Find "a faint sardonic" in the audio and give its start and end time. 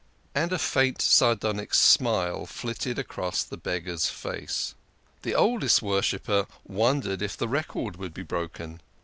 0.51-1.75